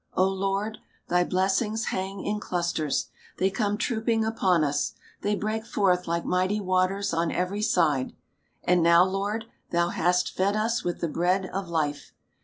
O 0.15 0.27
Lord! 0.27 0.79
thy 1.09 1.23
blessings 1.23 1.85
hang 1.93 2.25
in 2.25 2.39
clusters; 2.39 3.09
they 3.37 3.51
come 3.51 3.77
trooping 3.77 4.25
upon 4.25 4.63
us; 4.63 4.95
they 5.21 5.35
break 5.35 5.63
forth 5.63 6.07
like 6.07 6.25
mighty 6.25 6.59
waters 6.59 7.13
on 7.13 7.31
every 7.31 7.61
side. 7.61 8.13
And 8.63 8.81
now. 8.81 9.03
Lord, 9.03 9.45
thou 9.69 9.89
hast 9.89 10.31
fed 10.31 10.55
us 10.55 10.83
with 10.83 11.01
the 11.01 11.07
bread 11.07 11.45
of 11.53 11.69
life. 11.69 12.13